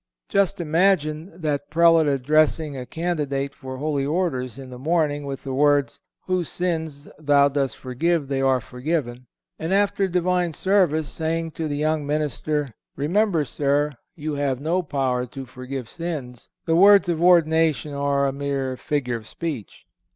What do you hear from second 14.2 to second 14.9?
have no